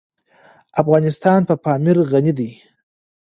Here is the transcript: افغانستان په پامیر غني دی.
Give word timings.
افغانستان 0.81 1.39
په 1.49 1.55
پامیر 1.63 1.97
غني 2.11 2.33
دی. 2.39 2.51